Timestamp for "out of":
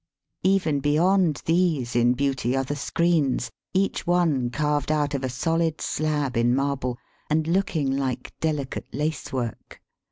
4.91-5.23